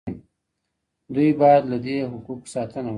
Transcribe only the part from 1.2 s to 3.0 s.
باید له دې حقوقو ساتنه وکړي.